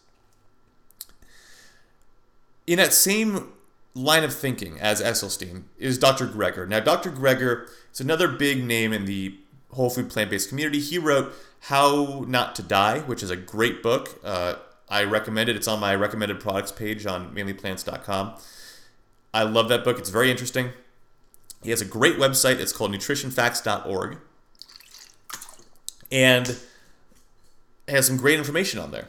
In 2.65 2.77
that 2.77 2.93
same 2.93 3.51
line 4.00 4.24
of 4.24 4.34
thinking 4.34 4.79
as 4.79 5.01
Esselstyn 5.01 5.63
is 5.77 5.98
Dr. 5.98 6.27
Greger. 6.27 6.68
Now, 6.68 6.79
Dr. 6.79 7.12
Greger 7.12 7.68
is 7.91 8.00
another 8.00 8.27
big 8.27 8.63
name 8.63 8.94
in 8.94 9.06
the 9.06 9.36
whole 9.72 9.89
food 9.89 10.10
plant 10.10 10.29
based 10.29 10.50
community. 10.50 10.79
He 10.79 10.98
wrote 10.98 11.34
How 11.62 12.25
Not 12.27 12.56
to 12.56 12.63
Die, 12.63 13.00
which 13.00 13.24
is 13.24 13.29
a 13.29 13.36
great 13.36 13.84
book. 13.84 14.20
Uh, 14.24 14.56
I 14.89 15.03
recommend 15.03 15.50
it. 15.50 15.56
It's 15.56 15.68
on 15.68 15.79
my 15.79 15.94
recommended 15.96 16.39
products 16.39 16.72
page 16.72 17.06
on 17.06 17.34
mainlyplants.com. 17.34 18.34
I 19.34 19.44
love 19.44 19.70
that 19.70 19.84
book. 19.84 20.00
It's 20.00 20.10
very 20.10 20.32
interesting. 20.32 20.72
He 21.62 21.70
has 21.70 21.82
a 21.82 21.86
great 21.86 22.18
website. 22.18 22.60
It's 22.60 22.74
called 22.74 22.91
nutritionfacts.org. 22.91 24.18
And 26.12 26.58
has 27.88 28.08
some 28.08 28.18
great 28.18 28.39
information 28.39 28.79
on 28.79 28.91
there. 28.91 29.08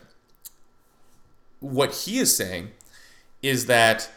What 1.60 1.94
he 1.94 2.18
is 2.18 2.36
saying 2.36 2.70
is 3.42 3.66
that 3.66 4.10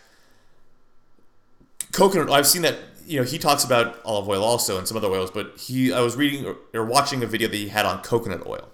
coconut 1.94 2.30
I've 2.30 2.48
seen 2.48 2.64
that 2.64 2.76
you 3.06 3.20
know 3.20 3.26
he 3.26 3.38
talks 3.38 3.64
about 3.64 4.00
olive 4.04 4.28
oil 4.28 4.44
also 4.44 4.78
and 4.78 4.88
some 4.88 4.98
other 4.98 5.08
oils, 5.08 5.32
but 5.32 5.58
he 5.58 5.94
I 5.94 6.02
was 6.02 6.18
reading 6.18 6.54
or, 6.74 6.86
watching 6.86 7.24
a 7.24 7.28
video 7.28 7.48
that 7.48 7.56
he 7.56 7.70
had 7.70 7.86
on 7.86 8.02
coconut 8.02 8.46
oil. 8.46 8.70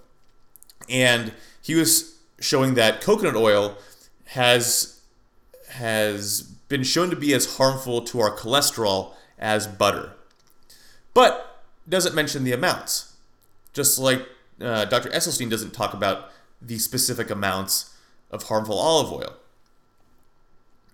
And 0.89 1.33
he 1.61 1.75
was 1.75 2.17
showing 2.39 2.73
that 2.73 3.01
coconut 3.01 3.35
oil 3.35 3.77
has 4.27 5.01
has 5.69 6.41
been 6.41 6.83
shown 6.83 7.09
to 7.09 7.15
be 7.15 7.33
as 7.33 7.57
harmful 7.57 8.01
to 8.01 8.19
our 8.19 8.35
cholesterol 8.35 9.13
as 9.37 9.67
butter, 9.67 10.13
but 11.13 11.63
doesn't 11.87 12.15
mention 12.15 12.43
the 12.43 12.53
amounts. 12.53 13.13
Just 13.73 13.99
like 13.99 14.27
uh, 14.61 14.85
Dr. 14.85 15.09
Esselstyn 15.09 15.49
doesn't 15.49 15.73
talk 15.73 15.93
about 15.93 16.31
the 16.61 16.77
specific 16.77 17.29
amounts 17.29 17.95
of 18.31 18.43
harmful 18.43 18.77
olive 18.77 19.11
oil. 19.11 19.35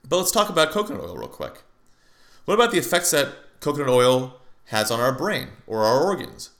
But 0.08 0.17
let's 0.17 0.32
talk 0.32 0.50
about 0.50 0.72
coconut 0.72 1.03
oil 1.03 1.17
real 1.17 1.27
quick. 1.27 1.63
What 2.46 2.54
about 2.54 2.72
the 2.72 2.78
effects 2.78 3.12
that 3.12 3.30
coconut 3.60 3.90
oil 3.90 4.40
has 4.66 4.92
on 4.92 5.00
our 5.00 5.12
brain 5.12 5.50
or 5.68 5.84
our 5.84 6.04
organs? 6.04 6.52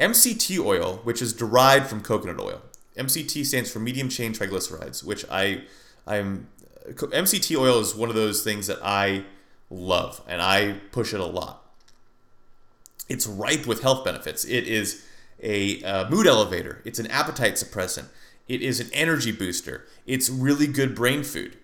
MCT 0.00 0.58
oil, 0.58 1.00
which 1.04 1.22
is 1.22 1.32
derived 1.32 1.86
from 1.86 2.00
coconut 2.00 2.40
oil, 2.40 2.62
MCT 2.96 3.44
stands 3.44 3.70
for 3.70 3.78
medium 3.78 4.08
chain 4.08 4.32
triglycerides, 4.32 5.04
which 5.04 5.24
I 5.30 5.62
I'm 6.06 6.48
MCT 6.86 7.56
oil 7.58 7.80
is 7.80 7.94
one 7.94 8.08
of 8.08 8.14
those 8.14 8.44
things 8.44 8.66
that 8.66 8.78
I 8.82 9.24
love 9.70 10.20
and 10.28 10.42
I 10.42 10.80
push 10.92 11.14
it 11.14 11.20
a 11.20 11.24
lot. 11.24 11.62
It's 13.08 13.26
ripe 13.26 13.66
with 13.66 13.82
health 13.82 14.04
benefits. 14.04 14.44
It 14.44 14.66
is 14.66 15.04
a 15.42 15.82
uh, 15.82 16.08
mood 16.08 16.26
elevator. 16.26 16.80
It's 16.84 16.98
an 16.98 17.06
appetite 17.08 17.54
suppressant. 17.54 18.06
It 18.48 18.62
is 18.62 18.80
an 18.80 18.88
energy 18.92 19.32
booster. 19.32 19.86
It's 20.06 20.30
really 20.30 20.66
good 20.66 20.94
brain 20.94 21.22
food. 21.22 21.56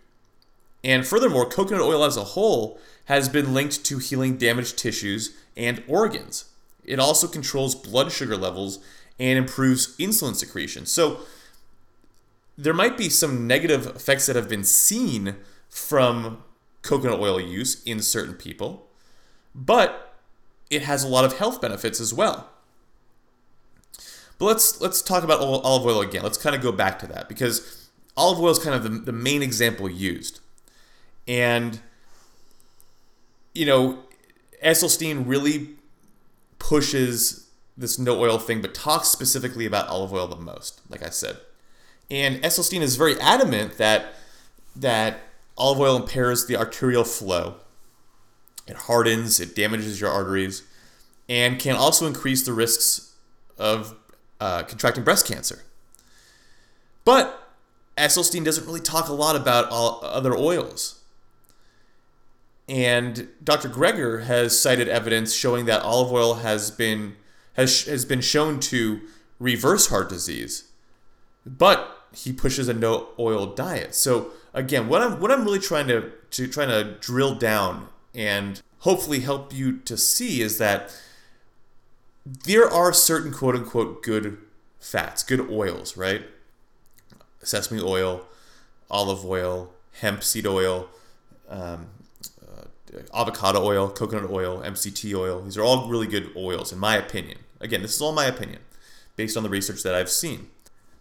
And 0.83 1.07
furthermore, 1.07 1.49
coconut 1.49 1.83
oil 1.83 2.05
as 2.05 2.17
a 2.17 2.25
whole 2.25 2.79
has 3.07 3.29
been 3.29 3.53
linked 3.53 3.85
to 3.85 3.99
healing 3.99 4.37
damaged 4.37 4.79
tissues 4.79 5.37
and 5.57 5.83
organs. 5.87 6.47
It 6.85 6.99
also 6.99 7.27
controls 7.27 7.75
blood 7.75 8.13
sugar 8.13 8.37
levels 8.37 8.79
and 9.19 9.39
improves 9.39 9.97
insulin 9.99 10.35
secretion. 10.35 10.87
So 10.87 11.21
there 12.57 12.75
might 12.75 12.97
be 12.97 13.09
some 13.09 13.47
negative 13.47 13.87
effects 13.87 14.27
that 14.27 14.37
have 14.37 14.49
been 14.49 14.65
seen 14.65 15.37
from 15.69 16.43
coconut 16.83 17.21
oil 17.21 17.41
use 17.41 17.83
in 17.85 18.01
certain 18.01 18.35
people, 18.35 18.89
but 19.55 20.15
it 20.71 20.83
has 20.83 21.05
a 21.05 21.09
lot 21.09 21.25
of 21.25 21.39
health 21.39 21.61
benefits 21.61 22.01
as 22.01 22.15
well. 22.15 22.49
But 24.39 24.47
let's 24.47 24.81
let's 24.81 25.03
talk 25.03 25.23
about 25.23 25.41
olive 25.41 25.85
oil 25.85 26.01
again. 26.01 26.23
Let's 26.23 26.39
kind 26.39 26.57
of 26.57 26.63
go 26.63 26.73
back 26.73 26.99
to 27.01 27.07
that 27.09 27.29
because 27.29 27.91
olive 28.17 28.41
oil 28.41 28.51
is 28.51 28.59
kind 28.59 28.75
of 28.75 28.83
the, 28.83 28.89
the 28.89 29.13
main 29.13 29.43
example 29.43 29.89
used. 29.89 30.41
And 31.27 31.81
you 33.55 33.67
know, 33.67 33.99
Esselstyn 34.65 35.27
really 35.27 35.71
pushes 36.59 37.49
this 37.77 37.99
no 37.99 38.21
oil 38.21 38.39
thing, 38.39 38.61
but 38.61 38.75
talks 38.75 39.09
specifically 39.09 39.67
about 39.67 39.89
olive 39.89 40.13
oil 40.13 40.27
the 40.27 40.37
most, 40.37 40.81
like 40.89 41.03
I 41.03 41.11
said. 41.11 41.39
And 42.11 42.43
Esselstyn 42.43 42.81
is 42.81 42.97
very 42.97 43.19
adamant 43.21 43.79
that 43.79 44.15
that 44.77 45.21
olive 45.57 45.81
oil 45.81 45.97
impairs 45.97 46.47
the 46.47 46.57
arterial 46.57 47.05
flow. 47.05 47.57
It 48.67 48.77
hardens, 48.77 49.41
it 49.41 49.57
damages 49.57 50.01
your 50.01 50.11
arteries, 50.11 50.63
and 51.29 51.59
can 51.59 51.75
also 51.75 52.07
increase 52.07 52.45
the 52.45 52.53
risks 52.53 53.15
of 53.59 53.97
uh, 54.41 54.63
contracting 54.65 55.05
breast 55.05 55.27
cancer. 55.27 55.65
But 57.05 57.49
Esselstyn 57.97 58.45
doesn't 58.45 58.67
really 58.67 58.81
talk 58.81 59.09
a 59.09 59.13
lot 59.13 59.35
about 59.35 59.69
all 59.71 60.01
other 60.03 60.35
oils. 60.37 61.00
And 62.71 63.27
Dr. 63.43 63.69
Greger 63.69 64.27
has 64.27 64.59
cited 64.59 64.89
evidence 64.89 65.35
showing 65.35 65.65
that 65.65 65.83
olive 65.83 66.13
oil 66.13 66.35
has 66.35 66.71
been 66.71 67.17
has, 67.55 67.85
has 67.87 68.05
been 68.05 68.21
shown 68.21 68.61
to 68.61 69.01
reverse 69.41 69.89
heart 69.89 70.09
disease, 70.09 70.71
but 71.45 72.07
he 72.15 72.33
pushes 72.33 72.69
a 72.69 72.73
no 72.73 73.09
oil 73.19 73.47
diet. 73.47 73.97
So 73.97 74.31
again, 74.55 74.89
what 74.89 75.03
I'm 75.03 75.19
what 75.19 75.33
I'm 75.33 75.45
really 75.45 75.59
trying 75.59 75.89
to, 75.89 76.13
to 76.31 76.47
trying 76.47 76.69
to 76.69 76.97
drill 77.01 77.35
down 77.35 77.89
and 78.15 78.63
hopefully 78.79 79.19
help 79.19 79.53
you 79.53 79.79
to 79.79 79.97
see 79.97 80.41
is 80.41 80.59
that 80.59 80.97
there 82.25 82.71
are 82.71 82.93
certain 82.93 83.33
quote 83.33 83.57
unquote 83.57 84.01
good 84.05 84.39
fats, 84.79 85.25
good 85.25 85.51
oils, 85.51 85.97
right? 85.97 86.23
Sesame 87.43 87.81
oil, 87.81 88.27
olive 88.89 89.25
oil, 89.25 89.73
hemp 90.01 90.23
seed 90.23 90.47
oil, 90.47 90.89
um, 91.49 91.89
avocado 93.15 93.63
oil, 93.63 93.89
coconut 93.89 94.31
oil, 94.31 94.61
MCT 94.61 95.15
oil. 95.15 95.43
These 95.43 95.57
are 95.57 95.63
all 95.63 95.89
really 95.89 96.07
good 96.07 96.31
oils, 96.37 96.73
in 96.73 96.79
my 96.79 96.97
opinion. 96.97 97.39
Again, 97.61 97.83
this 97.83 97.95
is 97.95 98.01
all 98.01 98.13
my 98.13 98.27
opinion 98.27 98.61
based 99.17 99.37
on 99.37 99.43
the 99.43 99.51
research 99.51 99.83
that 99.83 99.95
I've 99.95 100.11
seen. 100.11 100.49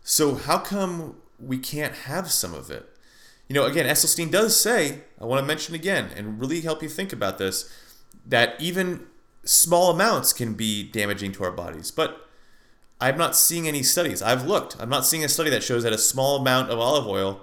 So, 0.03 0.36
how 0.36 0.58
come 0.60 1.17
we 1.39 1.58
can't 1.58 1.93
have 1.93 2.31
some 2.31 2.53
of 2.53 2.69
it? 2.69 2.89
You 3.48 3.55
know, 3.55 3.65
again, 3.65 3.86
Esselstyn 3.86 4.29
does 4.29 4.60
say, 4.60 5.01
I 5.19 5.25
want 5.25 5.41
to 5.41 5.46
mention 5.46 5.74
again 5.74 6.10
and 6.15 6.39
really 6.39 6.62
help 6.62 6.84
you 6.84 6.89
think 6.89 7.12
about 7.13 7.38
this, 7.38 7.72
that 8.25 8.60
even 8.60 9.08
small 9.43 9.91
amounts 9.91 10.34
can 10.34 10.53
be 10.53 10.84
damaging 10.84 11.31
to 11.34 11.43
our 11.43 11.51
bodies. 11.51 11.91
But 11.91 12.27
I'm 13.01 13.17
not 13.17 13.36
seeing 13.36 13.67
any 13.67 13.81
studies. 13.81 14.22
I've 14.22 14.46
looked. 14.46 14.79
I'm 14.79 14.89
not 14.89 15.05
seeing 15.05 15.24
a 15.24 15.29
study 15.29 15.50
that 15.50 15.63
shows 15.63 15.84
that 15.84 15.93
a 15.93 15.98
small 15.98 16.38
amount 16.38 16.69
of 16.69 16.79
olive 16.79 17.08
oil 17.08 17.41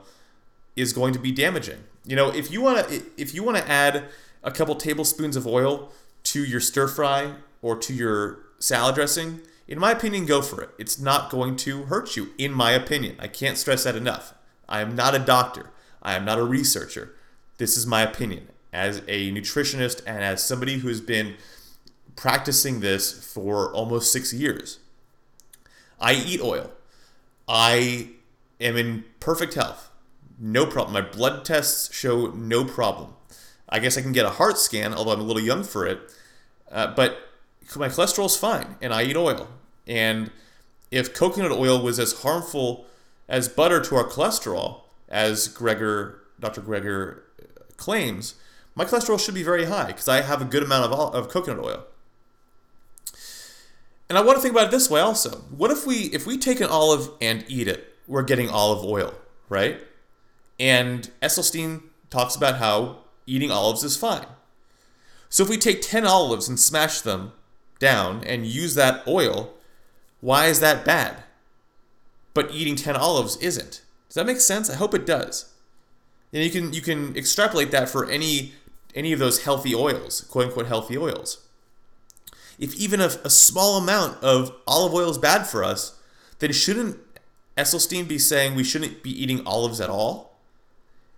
is 0.76 0.92
going 0.92 1.12
to 1.14 1.18
be 1.18 1.32
damaging. 1.32 1.84
You 2.04 2.14
know, 2.14 2.28
if 2.32 2.50
you 2.50 2.60
want 2.60 2.88
to 2.88 3.02
if 3.16 3.34
you 3.34 3.42
want 3.42 3.56
to 3.56 3.68
add 3.68 4.04
a 4.46 4.52
couple 4.52 4.76
tablespoons 4.76 5.36
of 5.36 5.46
oil 5.46 5.90
to 6.22 6.42
your 6.42 6.60
stir 6.60 6.86
fry 6.86 7.34
or 7.60 7.76
to 7.76 7.92
your 7.92 8.38
salad 8.60 8.94
dressing, 8.94 9.40
in 9.66 9.78
my 9.78 9.90
opinion, 9.90 10.24
go 10.24 10.40
for 10.40 10.62
it. 10.62 10.70
It's 10.78 11.00
not 11.00 11.30
going 11.30 11.56
to 11.56 11.82
hurt 11.84 12.16
you, 12.16 12.30
in 12.38 12.52
my 12.52 12.70
opinion. 12.70 13.16
I 13.18 13.26
can't 13.26 13.58
stress 13.58 13.84
that 13.84 13.96
enough. 13.96 14.32
I 14.68 14.80
am 14.80 14.94
not 14.94 15.14
a 15.14 15.18
doctor, 15.18 15.70
I 16.00 16.14
am 16.14 16.24
not 16.24 16.38
a 16.38 16.44
researcher. 16.44 17.12
This 17.58 17.76
is 17.76 17.86
my 17.86 18.02
opinion 18.02 18.48
as 18.72 18.98
a 19.08 19.32
nutritionist 19.32 20.02
and 20.06 20.22
as 20.22 20.44
somebody 20.44 20.78
who's 20.78 21.00
been 21.00 21.34
practicing 22.14 22.80
this 22.80 23.12
for 23.12 23.72
almost 23.72 24.12
six 24.12 24.32
years. 24.32 24.78
I 25.98 26.12
eat 26.14 26.40
oil. 26.40 26.70
I 27.48 28.10
am 28.60 28.76
in 28.76 29.04
perfect 29.18 29.54
health. 29.54 29.90
No 30.38 30.66
problem. 30.66 30.92
My 30.92 31.00
blood 31.00 31.44
tests 31.44 31.94
show 31.94 32.26
no 32.26 32.64
problem. 32.64 33.14
I 33.68 33.78
guess 33.78 33.98
I 33.98 34.02
can 34.02 34.12
get 34.12 34.24
a 34.24 34.30
heart 34.30 34.58
scan, 34.58 34.94
although 34.94 35.12
I'm 35.12 35.20
a 35.20 35.24
little 35.24 35.42
young 35.42 35.64
for 35.64 35.86
it. 35.86 36.00
Uh, 36.70 36.94
but 36.94 37.18
my 37.76 37.88
cholesterol's 37.88 38.36
fine, 38.36 38.76
and 38.80 38.92
I 38.92 39.02
eat 39.02 39.16
oil. 39.16 39.48
And 39.86 40.30
if 40.90 41.12
coconut 41.14 41.52
oil 41.52 41.82
was 41.82 41.98
as 41.98 42.22
harmful 42.22 42.86
as 43.28 43.48
butter 43.48 43.80
to 43.80 43.96
our 43.96 44.04
cholesterol, 44.04 44.82
as 45.08 45.48
Greger, 45.48 46.18
Dr. 46.38 46.60
Greger 46.62 47.20
claims, 47.76 48.34
my 48.74 48.84
cholesterol 48.84 49.18
should 49.18 49.34
be 49.34 49.42
very 49.42 49.64
high 49.64 49.86
because 49.86 50.08
I 50.08 50.20
have 50.20 50.42
a 50.42 50.44
good 50.44 50.62
amount 50.62 50.92
of, 50.92 51.14
of 51.14 51.28
coconut 51.28 51.64
oil. 51.64 51.84
And 54.08 54.16
I 54.16 54.20
want 54.20 54.36
to 54.36 54.42
think 54.42 54.52
about 54.52 54.68
it 54.68 54.70
this 54.70 54.88
way 54.88 55.00
also. 55.00 55.38
What 55.50 55.70
if 55.70 55.84
we 55.86 56.04
if 56.12 56.26
we 56.26 56.38
take 56.38 56.60
an 56.60 56.68
olive 56.68 57.10
and 57.20 57.44
eat 57.48 57.66
it, 57.66 57.92
we're 58.06 58.22
getting 58.22 58.48
olive 58.48 58.84
oil, 58.84 59.14
right? 59.48 59.80
And 60.60 61.10
Esselstyn 61.20 61.82
talks 62.08 62.36
about 62.36 62.56
how 62.56 62.98
eating 63.26 63.50
olives 63.50 63.84
is 63.84 63.96
fine. 63.96 64.26
So 65.28 65.42
if 65.42 65.48
we 65.48 65.58
take 65.58 65.82
10 65.82 66.06
olives 66.06 66.48
and 66.48 66.58
smash 66.58 67.00
them 67.00 67.32
down 67.78 68.22
and 68.24 68.46
use 68.46 68.74
that 68.74 69.06
oil, 69.06 69.54
why 70.20 70.46
is 70.46 70.60
that 70.60 70.84
bad? 70.84 71.24
But 72.32 72.52
eating 72.52 72.76
10 72.76 72.96
olives 72.96 73.36
isn't. 73.38 73.82
Does 74.08 74.14
that 74.14 74.26
make 74.26 74.40
sense? 74.40 74.70
I 74.70 74.76
hope 74.76 74.94
it 74.94 75.06
does. 75.06 75.52
And 76.32 76.42
you 76.42 76.50
can 76.50 76.72
you 76.72 76.80
can 76.80 77.16
extrapolate 77.16 77.70
that 77.70 77.88
for 77.88 78.08
any 78.10 78.52
any 78.94 79.12
of 79.12 79.18
those 79.18 79.44
healthy 79.44 79.74
oils, 79.74 80.22
quote 80.22 80.46
unquote 80.46 80.66
healthy 80.66 80.96
oils. 80.98 81.46
if 82.58 82.74
even 82.76 83.00
a, 83.00 83.10
a 83.24 83.30
small 83.30 83.76
amount 83.78 84.22
of 84.22 84.52
olive 84.66 84.94
oil 84.94 85.10
is 85.10 85.18
bad 85.18 85.46
for 85.46 85.62
us, 85.62 85.98
then 86.38 86.52
shouldn't 86.52 86.98
Esselstyn 87.56 88.06
be 88.08 88.18
saying 88.18 88.54
we 88.54 88.64
shouldn't 88.64 89.02
be 89.02 89.10
eating 89.10 89.46
olives 89.46 89.80
at 89.80 89.90
all? 89.90 90.35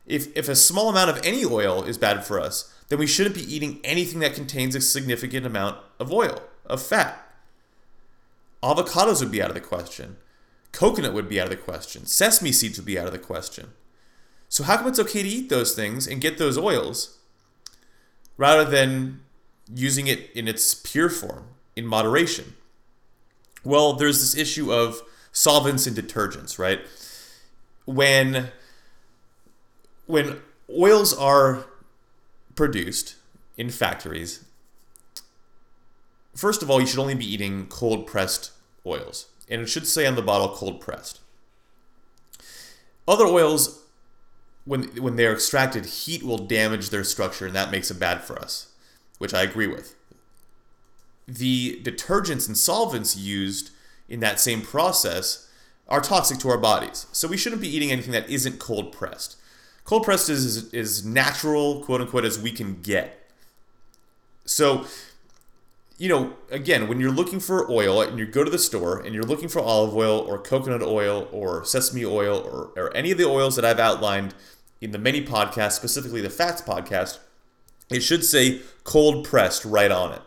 If, 0.08 0.34
if 0.36 0.48
a 0.48 0.56
small 0.56 0.88
amount 0.88 1.10
of 1.10 1.20
any 1.22 1.44
oil 1.44 1.84
is 1.84 1.98
bad 1.98 2.24
for 2.24 2.40
us, 2.40 2.72
then 2.88 2.98
we 2.98 3.06
shouldn't 3.06 3.34
be 3.34 3.54
eating 3.54 3.78
anything 3.84 4.20
that 4.20 4.34
contains 4.34 4.74
a 4.74 4.80
significant 4.80 5.44
amount 5.44 5.78
of 6.00 6.10
oil, 6.10 6.42
of 6.64 6.82
fat. 6.82 7.24
Avocados 8.62 9.20
would 9.20 9.30
be 9.30 9.42
out 9.42 9.50
of 9.50 9.54
the 9.54 9.60
question. 9.60 10.16
Coconut 10.72 11.12
would 11.12 11.28
be 11.28 11.38
out 11.38 11.44
of 11.44 11.50
the 11.50 11.56
question. 11.56 12.06
Sesame 12.06 12.52
seeds 12.52 12.78
would 12.78 12.86
be 12.86 12.98
out 12.98 13.06
of 13.06 13.12
the 13.12 13.18
question. 13.18 13.72
So, 14.48 14.64
how 14.64 14.78
come 14.78 14.88
it's 14.88 14.98
okay 14.98 15.22
to 15.22 15.28
eat 15.28 15.50
those 15.50 15.74
things 15.74 16.06
and 16.06 16.20
get 16.20 16.38
those 16.38 16.56
oils 16.56 17.18
rather 18.38 18.64
than 18.64 19.20
using 19.72 20.06
it 20.06 20.30
in 20.34 20.48
its 20.48 20.74
pure 20.74 21.10
form, 21.10 21.48
in 21.76 21.86
moderation? 21.86 22.54
Well, 23.62 23.92
there's 23.92 24.20
this 24.20 24.36
issue 24.36 24.72
of 24.72 25.02
solvents 25.32 25.86
and 25.86 25.94
detergents, 25.94 26.58
right? 26.58 26.80
When 27.84 28.50
when 30.08 30.40
oils 30.76 31.16
are 31.16 31.66
produced 32.56 33.14
in 33.56 33.70
factories, 33.70 34.44
first 36.34 36.62
of 36.62 36.70
all, 36.70 36.80
you 36.80 36.86
should 36.86 36.98
only 36.98 37.14
be 37.14 37.32
eating 37.32 37.66
cold 37.66 38.06
pressed 38.06 38.50
oils, 38.84 39.26
and 39.48 39.60
it 39.60 39.68
should 39.68 39.86
say 39.86 40.06
on 40.06 40.16
the 40.16 40.22
bottle 40.22 40.48
cold 40.48 40.80
pressed. 40.80 41.20
Other 43.06 43.26
oils, 43.26 43.84
when 44.64 44.84
when 44.96 45.16
they 45.16 45.26
are 45.26 45.32
extracted, 45.32 45.84
heat 45.84 46.22
will 46.22 46.38
damage 46.38 46.90
their 46.90 47.04
structure, 47.04 47.46
and 47.46 47.54
that 47.54 47.70
makes 47.70 47.90
it 47.90 48.00
bad 48.00 48.24
for 48.24 48.38
us, 48.38 48.72
which 49.18 49.34
I 49.34 49.42
agree 49.42 49.66
with. 49.66 49.94
The 51.26 51.80
detergents 51.82 52.48
and 52.48 52.56
solvents 52.56 53.14
used 53.14 53.70
in 54.08 54.20
that 54.20 54.40
same 54.40 54.62
process 54.62 55.50
are 55.86 56.00
toxic 56.00 56.38
to 56.38 56.48
our 56.48 56.58
bodies, 56.58 57.06
so 57.12 57.28
we 57.28 57.36
shouldn't 57.36 57.60
be 57.60 57.74
eating 57.74 57.90
anything 57.90 58.12
that 58.12 58.30
isn't 58.30 58.58
cold 58.58 58.92
pressed. 58.92 59.36
Cold 59.88 60.02
pressed 60.02 60.28
is 60.28 60.70
is 60.74 61.02
natural, 61.02 61.80
quote 61.80 62.02
unquote, 62.02 62.26
as 62.26 62.38
we 62.38 62.52
can 62.52 62.82
get. 62.82 63.26
So 64.44 64.84
you 65.96 66.10
know, 66.10 66.34
again, 66.50 66.88
when 66.88 67.00
you're 67.00 67.10
looking 67.10 67.40
for 67.40 67.68
oil 67.70 68.02
and 68.02 68.18
you 68.18 68.26
go 68.26 68.44
to 68.44 68.50
the 68.50 68.58
store 68.58 68.98
and 69.00 69.14
you're 69.14 69.24
looking 69.24 69.48
for 69.48 69.60
olive 69.60 69.96
oil 69.96 70.18
or 70.18 70.38
coconut 70.38 70.82
oil 70.82 71.26
or 71.32 71.64
sesame 71.64 72.04
oil 72.04 72.36
or, 72.36 72.70
or 72.76 72.94
any 72.94 73.10
of 73.12 73.16
the 73.16 73.24
oils 73.24 73.56
that 73.56 73.64
I've 73.64 73.78
outlined 73.78 74.34
in 74.82 74.90
the 74.90 74.98
many 74.98 75.24
podcasts, 75.24 75.72
specifically 75.72 76.20
the 76.20 76.28
fats 76.28 76.60
podcast, 76.60 77.18
it 77.88 78.00
should 78.00 78.26
say 78.26 78.60
cold 78.84 79.24
pressed 79.24 79.64
right 79.64 79.90
on 79.90 80.12
it. 80.12 80.22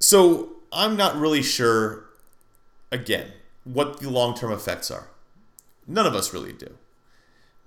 So 0.00 0.50
I'm 0.70 0.98
not 0.98 1.16
really 1.16 1.42
sure, 1.42 2.04
again, 2.92 3.32
what 3.64 4.00
the 4.00 4.10
long 4.10 4.36
term 4.36 4.52
effects 4.52 4.90
are. 4.90 5.08
None 5.86 6.04
of 6.04 6.14
us 6.14 6.34
really 6.34 6.52
do. 6.52 6.76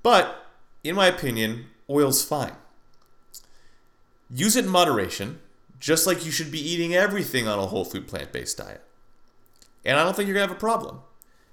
But 0.04 0.46
in 0.84 0.96
my 0.96 1.08
opinion, 1.08 1.68
oil's 1.90 2.24
fine. 2.24 2.54
Use 4.30 4.56
it 4.56 4.66
in 4.66 4.72
moderation 4.72 5.40
just 5.80 6.08
like 6.08 6.26
you 6.26 6.32
should 6.32 6.50
be 6.50 6.60
eating 6.60 6.96
everything 6.96 7.46
on 7.46 7.60
a 7.60 7.66
whole 7.66 7.84
food 7.84 8.08
plant 8.08 8.32
based 8.32 8.58
diet. 8.58 8.82
And 9.84 10.00
I 10.00 10.04
don't 10.04 10.16
think 10.16 10.28
you're 10.28 10.36
going 10.36 10.48
to 10.48 10.54
have 10.54 10.58
a 10.58 10.60
problem. 10.60 11.02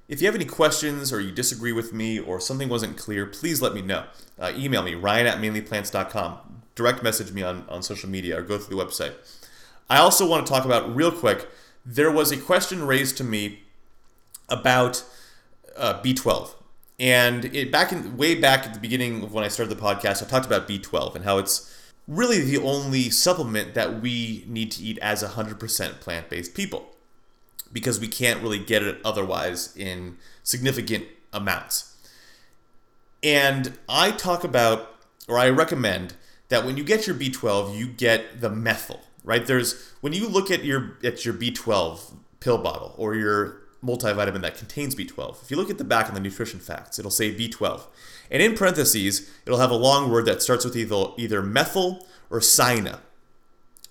If 0.09 0.21
you 0.21 0.27
have 0.27 0.37
any 0.37 0.45
questions 0.45 1.13
or 1.13 1.21
you 1.21 1.33
disagree 1.33 1.73
with 1.73 1.93
me 1.93 2.19
or 2.21 2.41
something 2.41 2.69
wasn't 2.69 2.97
clear, 2.97 3.27
please 3.27 3.61
let 3.61 3.75
me 3.75 3.83
know. 3.83 4.05
Uh, 4.39 4.53
email 4.57 4.83
me, 4.83 4.95
ryan 4.95 5.27
at 5.27 5.39
mainlyplants.com. 5.39 6.63
Direct 6.77 7.03
message 7.03 7.33
me 7.33 7.43
on, 7.43 7.65
on 7.69 7.83
social 7.83 8.09
media 8.09 8.39
or 8.39 8.43
go 8.43 8.57
through 8.57 8.77
the 8.77 8.85
website. 8.85 9.15
I 9.89 9.99
also 9.99 10.29
want 10.29 10.47
to 10.47 10.53
talk 10.53 10.65
about, 10.65 10.95
real 10.95 11.11
quick, 11.11 11.49
there 11.85 12.11
was 12.11 12.31
a 12.31 12.37
question 12.37 12.87
raised 12.87 13.17
to 13.17 13.25
me 13.25 13.65
about 14.49 15.05
uh, 15.77 16.01
B12. 16.03 16.55
And 17.01 17.47
it 17.47 17.73
back 17.73 17.93
in 17.93 18.19
way 18.19 18.35
back 18.35 18.67
at 18.67 18.75
the 18.75 18.79
beginning 18.79 19.23
of 19.23 19.33
when 19.33 19.43
I 19.43 19.49
started 19.49 19.75
the 19.75 19.83
podcast, 19.83 20.23
I 20.23 20.27
talked 20.27 20.45
about 20.45 20.69
B12 20.69 21.17
and 21.17 21.25
how 21.25 21.39
it's 21.39 21.75
really 22.07 22.41
the 22.41 22.59
only 22.59 23.09
supplement 23.09 23.73
that 23.73 24.03
we 24.03 24.45
need 24.47 24.71
to 24.73 24.83
eat 24.83 24.99
as 24.99 25.23
100% 25.23 26.01
plant 26.01 26.29
based 26.29 26.55
people 26.55 26.91
because 27.73 27.99
we 27.99 28.07
can't 28.07 28.43
really 28.43 28.59
get 28.59 28.83
it 28.83 28.99
otherwise 29.03 29.75
in 29.77 30.19
significant 30.43 31.07
amounts. 31.33 31.97
And 33.23 33.79
I 33.89 34.11
talk 34.11 34.45
about, 34.45 34.95
or 35.27 35.39
I 35.39 35.49
recommend, 35.49 36.15
that 36.49 36.67
when 36.67 36.77
you 36.77 36.85
get 36.85 37.07
your 37.07 37.17
B12, 37.17 37.79
you 37.79 37.87
get 37.87 38.43
the 38.43 38.51
methyl, 38.51 39.01
right? 39.25 39.47
There's 39.47 39.91
when 40.03 40.13
you 40.13 40.29
look 40.29 40.51
at 40.51 40.65
your 40.65 40.99
at 41.03 41.25
your 41.25 41.33
B12 41.33 42.15
pill 42.41 42.59
bottle 42.59 42.95
or 42.99 43.15
your 43.15 43.61
multivitamin 43.85 44.43
that 44.43 44.57
contains 44.57 44.95
B12. 44.95 45.43
If 45.43 45.51
you 45.51 45.57
look 45.57 45.71
at 45.71 45.79
the 45.79 45.85
back 45.85 46.09
on 46.09 46.15
the 46.15 46.21
nutrition 46.21 46.61
facts, 46.61 46.99
it'll 46.99 47.11
say 47.11 47.35
B12. 47.35 47.83
And 48.31 48.43
in 48.43 48.55
parentheses, 48.55 49.31
it'll 49.47 49.59
have 49.59 49.71
a 49.71 49.77
long 49.77 50.11
word 50.11 50.27
that 50.27 50.43
starts 50.43 50.65
with 50.65 50.77
either, 50.77 51.07
either 51.17 51.43
methyl 51.43 52.07
or 52.31 52.41
cyana. 52.41 53.01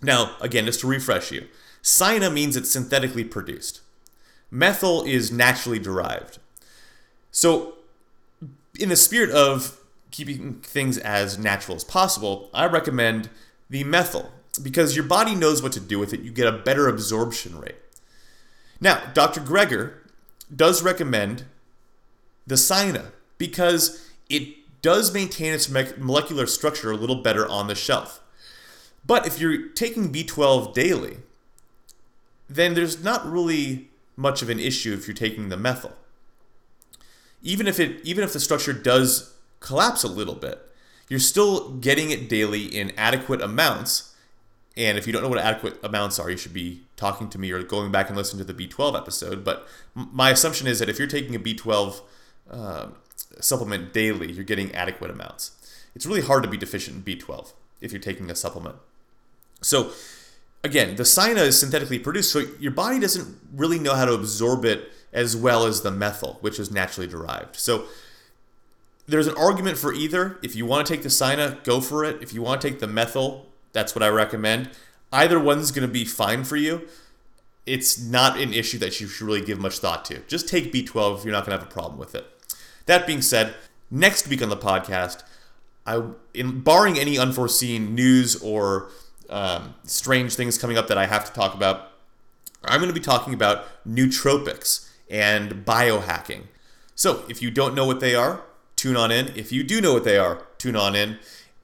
Now, 0.02 0.36
again, 0.40 0.66
just 0.66 0.80
to 0.82 0.88
refresh 0.88 1.32
you, 1.32 1.48
cyana 1.84 2.32
means 2.32 2.56
it's 2.56 2.72
synthetically 2.72 3.24
produced. 3.24 3.82
Methyl 4.52 5.04
is 5.04 5.32
naturally 5.32 5.80
derived. 5.80 6.40
So, 7.32 7.76
in 8.80 8.90
the 8.90 8.96
spirit 8.96 9.30
of 9.30 9.80
keeping 10.12 10.56
things 10.62 10.98
as 10.98 11.38
natural 11.38 11.76
as 11.76 11.84
possible, 11.84 12.50
I 12.54 12.66
recommend 12.66 13.30
the 13.70 13.84
methyl 13.84 14.32
because 14.62 14.96
your 14.96 15.06
body 15.06 15.36
knows 15.36 15.62
what 15.62 15.72
to 15.74 15.80
do 15.80 16.00
with 16.00 16.14
it. 16.14 16.22
You 16.22 16.32
get 16.32 16.48
a 16.48 16.58
better 16.58 16.88
absorption 16.88 17.60
rate. 17.60 17.76
Now, 18.82 19.02
Dr. 19.14 19.42
Greger 19.42 19.94
does 20.56 20.82
recommend 20.82 21.46
the 22.48 22.56
cyana 22.56 23.12
because 23.38 24.10
it 24.30 24.82
does 24.82 25.14
maintain 25.14 25.54
its 25.54 25.70
molecular 25.70 26.46
structure 26.46 26.92
a 26.92 26.96
little 26.96 27.22
better 27.22 27.48
on 27.48 27.68
the 27.68 27.76
shelf. 27.76 28.22
But 29.06 29.28
if 29.28 29.40
you're 29.40 29.70
taking 29.70 30.12
B12 30.12 30.74
daily, 30.74 31.18
then 32.50 32.74
there's 32.74 33.04
not 33.04 33.30
really 33.30 33.90
much 34.16 34.42
of 34.42 34.50
an 34.50 34.60
issue 34.60 34.94
if 34.94 35.08
you're 35.08 35.16
taking 35.16 35.50
the 35.50 35.58
methyl. 35.58 35.94
Even 37.42 37.68
if 37.68 37.80
it 37.80 38.02
even 38.04 38.24
if 38.24 38.34
the 38.34 38.40
structure 38.40 38.74
does 38.74 39.34
collapse 39.62 40.04
a 40.04 40.10
little 40.10 40.36
bit, 40.36 40.60
you're 41.08 41.20
still 41.20 41.72
getting 41.78 42.12
it 42.12 42.28
daily 42.28 42.64
in 42.66 42.92
adequate 42.98 43.42
amounts. 43.42 44.09
And 44.78 44.98
if 44.98 45.08
you 45.08 45.14
don't 45.14 45.22
know 45.22 45.30
what 45.30 45.40
adequate 45.40 45.78
amounts 45.84 46.20
are, 46.20 46.30
you 46.30 46.38
should 46.38 46.54
be 46.54 46.84
talking 46.96 47.30
to 47.30 47.38
me 47.38 47.52
or 47.52 47.62
going 47.64 47.92
back 47.92 48.08
and 48.08 48.16
listening 48.16 48.46
to 48.46 48.54
the 48.54 48.68
B12 48.68 48.98
episode. 48.98 49.44
But 49.44 49.68
my 49.94 50.30
assumption 50.30 50.68
is 50.68 50.80
that 50.80 50.90
if 50.90 50.98
you're 50.98 51.08
taking 51.08 51.36
a 51.36 51.40
B12 51.40 52.02
uh, 52.50 52.88
supplement 53.42 53.94
daily, 53.94 54.32
you're 54.32 54.44
getting 54.44 54.74
adequate 54.74 55.12
amounts. 55.12 55.52
It's 55.96 56.06
really 56.06 56.22
hard 56.22 56.44
to 56.44 56.50
be 56.50 56.58
deficient 56.58 56.98
in 56.98 57.04
B12 57.04 57.54
if 57.82 57.92
you're 57.92 58.02
taking 58.02 58.30
a 58.30 58.36
supplement. 58.36 58.76
So, 59.62 59.92
again, 60.64 60.96
the 60.96 61.04
cyana 61.04 61.40
is 61.40 61.60
synthetically 61.60 62.00
produced, 62.00 62.32
so 62.32 62.46
your 62.60 62.72
body 62.72 63.00
doesn't 63.00 63.38
really 63.54 63.80
know 63.80 63.96
how 63.96 64.06
to 64.06 64.14
absorb 64.14 64.66
it 64.66 64.92
as 65.12 65.36
well 65.36 65.66
as 65.66 65.82
the 65.82 65.92
methyl, 65.92 66.38
which 66.42 66.60
is 66.60 66.72
naturally 66.72 67.08
derived. 67.08 67.56
So, 67.56 67.86
there's 69.08 69.28
an 69.28 69.36
argument 69.36 69.78
for 69.78 69.92
either. 69.92 70.38
If 70.44 70.56
you 70.56 70.66
want 70.66 70.86
to 70.86 70.94
take 70.94 71.02
the 71.02 71.10
cyana, 71.10 71.64
go 71.64 71.82
for 71.82 72.06
it. 72.06 72.22
If 72.22 72.32
you 72.32 72.44
want 72.44 72.62
to 72.62 72.70
take 72.70 72.80
the 72.80 72.88
methyl, 72.88 73.48
that's 73.74 73.96
what 73.96 74.04
I 74.04 74.10
recommend. 74.10 74.70
Either 75.12 75.40
one's 75.40 75.72
going 75.72 75.88
to 75.88 75.92
be 75.92 76.06
fine 76.06 76.44
for 76.44 76.56
you. 76.56 76.88
It's 77.66 78.00
not 78.00 78.40
an 78.40 78.54
issue 78.54 78.78
that 78.80 79.00
you 79.00 79.08
should 79.08 79.26
really 79.26 79.42
give 79.42 79.60
much 79.60 79.80
thought 79.80 80.06
to. 80.06 80.20
Just 80.28 80.48
take 80.48 80.74
B12 80.74 81.20
if 81.20 81.26
you're 81.26 81.32
not 81.32 81.46
going 81.46 81.58
to 81.58 81.64
have 81.64 81.68
a 81.68 81.72
problem 81.72 82.00
with 82.00 82.16
it. 82.16 82.26
That 82.86 83.06
being 83.06 83.22
said, 83.22 83.54
next 83.92 84.28
week 84.28 84.42
on 84.42 84.50
the 84.50 84.58
podcast, 84.58 85.24
I, 85.86 86.04
in 86.34 86.62
barring 86.62 86.98
any 87.00 87.18
unforeseen 87.18 87.96
news 87.96 88.42
or 88.42 88.90
um, 89.30 89.76
strange 89.84 90.36
things 90.36 90.58
coming 90.58 90.78
up 90.78 90.88
that 90.88 90.98
I 90.98 91.06
have 91.06 91.26
to 91.26 91.34
talk 91.34 91.54
about, 91.54 91.92
I'm 92.64 92.80
going 92.80 92.94
to 92.94 93.00
be 93.00 93.04
talking 93.04 93.34
about 93.34 93.66
nootropics 93.88 94.90
and 95.10 95.66
biohacking. 95.66 96.44
So 96.96 97.24
if 97.30 97.42
you 97.42 97.50
don't 97.50 97.74
know 97.76 97.86
what 97.86 98.00
they 98.00 98.16
are, 98.16 98.44
tune 98.76 98.98
on 98.98 99.12
in. 99.12 99.28
If 99.36 99.52
you 99.52 99.64
do 99.64 99.82
know 99.82 99.94
what 99.94 100.04
they 100.04 100.18
are, 100.18 100.46
tune 100.58 100.76
on 100.76 100.96
in. 100.96 101.18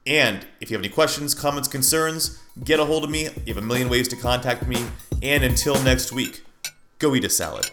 And 0.06 0.46
if 0.60 0.70
you 0.70 0.76
have 0.76 0.84
any 0.84 0.92
questions, 0.92 1.34
comments, 1.34 1.68
concerns, 1.68 2.40
get 2.62 2.78
a 2.78 2.84
hold 2.84 3.04
of 3.04 3.10
me. 3.10 3.24
You 3.44 3.54
have 3.54 3.56
a 3.56 3.66
million 3.66 3.88
ways 3.88 4.08
to 4.08 4.16
contact 4.16 4.66
me. 4.66 4.84
And 5.22 5.42
until 5.42 5.82
next 5.82 6.12
week, 6.12 6.44
go 6.98 7.14
eat 7.14 7.24
a 7.24 7.30
salad. 7.30 7.70